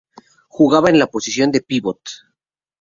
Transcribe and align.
Jugaba 0.47 0.89
en 0.89 0.97
la 0.97 1.05
posición 1.05 1.51
de 1.51 1.61
pívot. 1.61 1.99